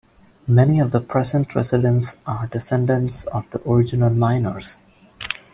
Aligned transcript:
Many 0.47 0.79
of 0.79 0.89
the 0.89 0.99
present 0.99 1.53
residents 1.53 2.15
are 2.25 2.47
descendants 2.47 3.25
of 3.25 3.47
the 3.51 3.61
original 3.69 4.09
miners. 4.09 4.81